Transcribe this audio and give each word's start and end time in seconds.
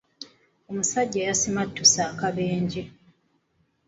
Omusajja 0.69 1.19
yasimattuse 1.29 1.99
akabenje. 2.11 2.81